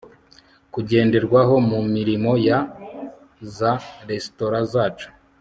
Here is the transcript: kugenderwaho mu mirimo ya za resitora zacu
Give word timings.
kugenderwaho 0.73 1.55
mu 1.69 1.79
mirimo 1.93 2.31
ya 2.47 2.59
za 3.55 3.71
resitora 4.09 4.59
zacu 4.71 5.07